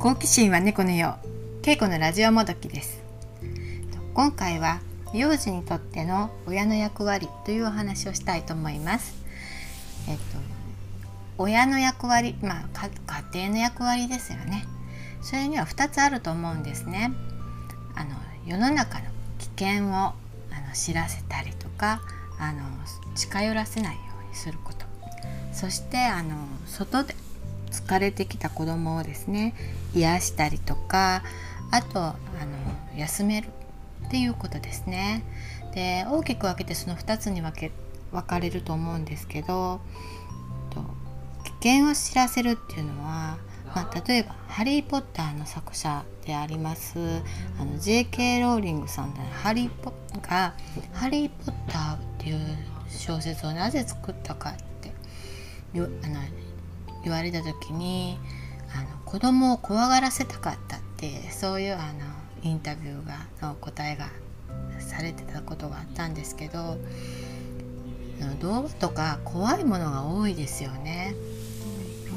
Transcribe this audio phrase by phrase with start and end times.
[0.00, 1.60] 好奇心は猫のよう。
[1.62, 3.02] 稽古のラジオもどきです。
[4.14, 4.80] 今回は
[5.12, 9.14] 幼児にとっての親の役割というお話をしたいと思います。
[10.08, 10.22] えっと
[11.36, 12.88] 親の役割まあ
[13.30, 14.64] 家庭の役割ですよね。
[15.20, 17.12] それには2つあると思うんですね。
[17.94, 19.04] あの世の中の
[19.38, 20.14] 危険をあ
[20.66, 22.00] の知らせたりとか
[22.38, 22.62] あの
[23.14, 24.86] 近寄らせないようにすること。
[25.52, 27.14] そしてあの外で
[27.70, 29.54] 疲れてきた子供をですね
[29.94, 31.22] 癒したりとか
[31.70, 32.16] あとあの
[32.98, 33.48] 休める
[34.06, 35.24] っていうことですね。
[35.74, 37.70] で大きく分けてその2つに分け
[38.12, 39.80] 分かれると思うんですけど
[41.60, 43.38] 危険を知らせるっていうのは、
[43.74, 46.98] まあ、例えば「ハリー・ポッター」の作者であります
[47.58, 48.40] あの J.K.
[48.40, 50.54] ローリングさんでハリーポが
[50.92, 52.40] 「ハリー・ポッター」っていう
[52.88, 54.92] 小説をなぜ作ったかって
[55.74, 56.20] あの
[57.04, 58.18] 言われた時に
[58.74, 62.04] あの子供を怖がらせたかったってそういうあの
[62.42, 64.08] インタビューがの答えが
[64.78, 66.78] されてたことがあったんですけど
[68.40, 71.14] 動画とか怖いものが多いですよね。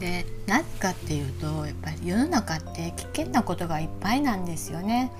[0.00, 5.10] で何かっていうとやっぱり世の中って危険なことがいっぱいなんですよね。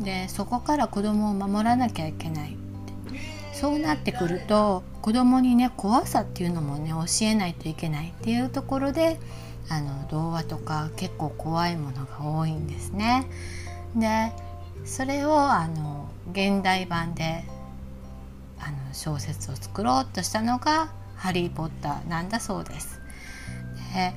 [0.00, 2.56] でそこから子供を守らなきゃいけない
[3.58, 9.18] そうなってくると子供にね怖さっていうのもね教えないといけないっていうところで
[9.68, 13.26] あの童話とか結構怖いものが多いんですね。
[13.96, 14.32] で
[14.84, 17.42] それをあの現代版で
[18.60, 23.00] あの小説を作ろうとしたのが「ハリー・ポッター」なんだそうです。
[23.92, 24.14] で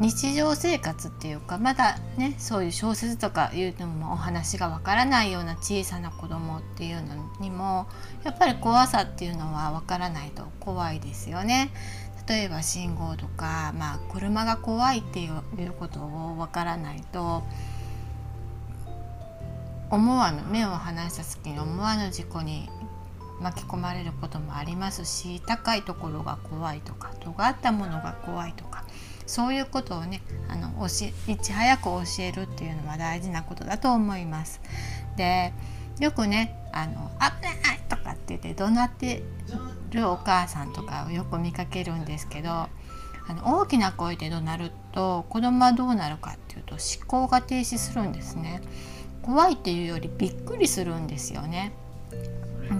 [0.00, 7.88] 日常生活っていうかまだねそういう小説とかいうのもお話がわからないような小さな子供っていうのにも
[8.22, 11.70] やっぱり怖さっていうのはわからないと怖いですよね。
[12.28, 17.42] 例えば信号とか、まあ、車が怖いっていうことをわからないと
[19.90, 22.68] 思わぬ目を離した隙に思わぬ事故に
[23.40, 28.84] 巻き込まれることもありますし高いところが怖いとか尖ったものが怖いとか
[29.28, 34.60] そういうことをねあの教えいち早く教えるっていうのは大事なことだと思います。
[35.16, 35.52] で
[36.00, 39.22] よくねあの危ないとかって言って怒鳴って
[39.90, 42.68] るお母さんとかをよく見かけるんですけどあ
[43.28, 48.62] の大きな声で怒鳴ると子供はどうなるかっていうと思考が停止するんですね。
[49.22, 51.74] 怖いっていうよりびっくりするんですよね。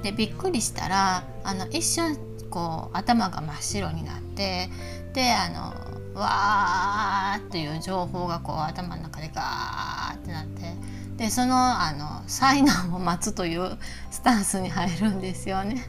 [0.02, 2.16] でびっくりしたらあの一瞬
[2.48, 4.70] こう頭が真っ白になって
[5.12, 10.74] であのわーっていう情報がこう頭の中でガーってなって
[11.16, 13.78] でそのあの災難を待つという
[14.10, 15.82] スタンスに入るんですよね。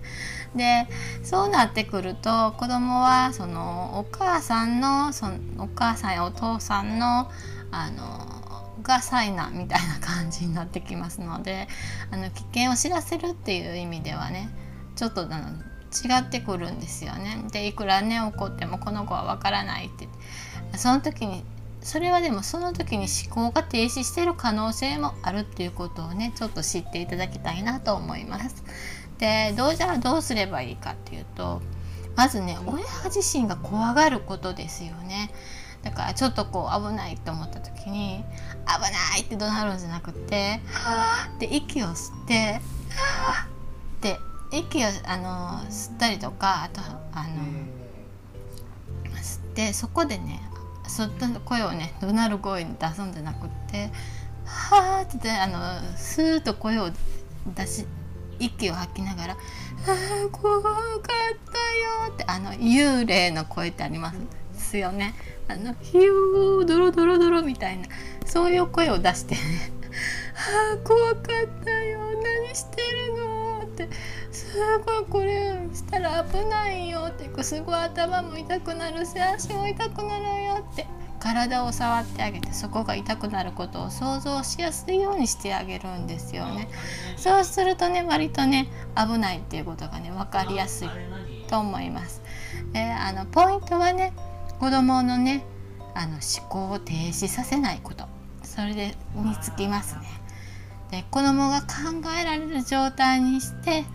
[0.56, 0.88] で
[1.24, 7.30] そうなってくると子供はそのお母さんのそのお母さんやお父さんの
[7.72, 11.68] あのが災難みたいな感じになってきますので
[12.12, 14.50] あの危険を知らせるっていう意味ではね
[14.96, 15.38] ちょっとあの
[15.92, 17.44] 違ってくるんですよね。
[17.52, 20.08] でいくらね怒ってもこの子はわからないって
[20.78, 21.44] その時に
[21.82, 28.64] それはでもその時に思考が停止してる可能性もあるっていうことをねちょっと知っていただきたいなと思います。
[29.18, 31.62] でどうじゃあどうすればいいかっていうと
[32.16, 35.32] まずね親自身が怖がることですよね。
[35.82, 38.24] だからちょっとこう危ないと思った時に
[38.66, 42.60] 危ないって怒鳴るんじゃなくてはあって息を吸っては
[43.46, 44.20] あって
[44.52, 46.82] 息をあの吸ったりとかあと
[47.14, 50.42] あの吸ってそこでね
[50.88, 53.92] そっと声をね怒鳴る声に出すんじゃなくて
[54.46, 56.90] 「はあ」ってあのスーッと声を
[57.56, 57.86] 出し
[58.40, 59.38] 息を吐きながら「あ
[60.26, 60.74] あ怖かっ
[61.04, 64.12] たよ」ってあの幽霊の声ってありま
[64.54, 64.78] す？
[64.78, 65.14] よね。
[65.48, 67.88] あのヒュードロドロドロみたいな
[68.26, 69.42] そういう声を出してね
[70.38, 71.24] 「ああ怖かっ
[71.66, 72.00] たよ
[72.46, 73.49] 何してるの?」
[73.86, 73.96] って
[74.32, 80.86] 「すごいこれしたら危ないよ」ってすごい頭も痛くなるし足も痛くなるよって
[81.20, 86.70] 体を触ってあげてそこが痛くなることを想像しやすいようにしてあげるんですよね。
[87.18, 90.90] そうするとね割とね危ないっていうことがね分かりやすい
[91.48, 92.22] と思います。
[92.72, 94.14] であのポイントはね
[94.60, 95.44] 子どものね
[95.94, 98.06] あの思考を停止させないこと
[98.44, 100.29] それでにつきますね。
[100.91, 101.68] で子どもが考
[102.19, 103.86] えられる状態にして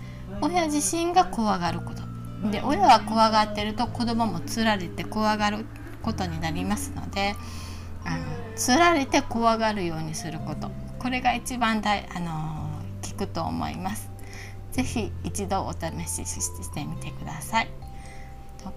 [0.40, 2.02] 親自身が怖がること
[2.50, 5.64] で親は怖がってると子どももつられて怖がる
[6.02, 7.34] ことになりますので
[8.04, 8.24] あの
[8.54, 14.10] つられて怖がるようにすることこれが一番大あの効くと思います。
[14.72, 17.68] 是非一度お試ししてみてください。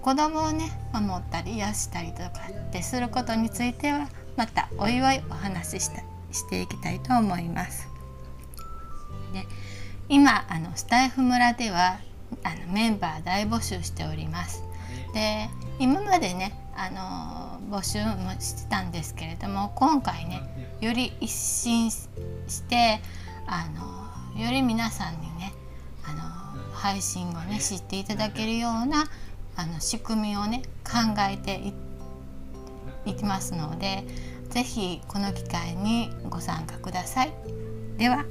[0.02, 2.30] 子供をね守ったり癒したりとか
[2.68, 7.97] ってすることについてはまたおいおいお話ししたしていきたいと思います。
[9.32, 9.46] で
[10.08, 11.98] 今あのスタイフ村では
[12.44, 14.62] あのメンバー大募集しております。
[15.14, 15.48] で
[15.78, 20.42] 今までねあの募集もしてたんですけれども今回ね
[20.80, 22.06] より一新し
[22.68, 23.00] て
[23.46, 23.66] あ
[24.36, 25.52] のより皆さんにね
[26.04, 29.06] あの配信をね知っていただけるような
[29.56, 31.72] あの仕組みをね考えて
[33.04, 34.04] いきますので
[34.50, 37.32] 是非この機会にご参加ください。
[37.98, 38.24] では